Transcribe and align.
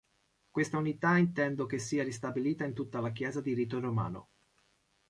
Questa 0.49 0.79
unità 0.79 1.15
intendo 1.17 1.67
che 1.67 1.77
sia 1.77 2.03
ristabilita 2.03 2.65
in 2.65 2.73
tutta 2.73 2.99
la 2.99 3.11
Chiesa 3.11 3.39
di 3.39 3.53
Rito 3.53 3.79
Romano. 3.79 4.29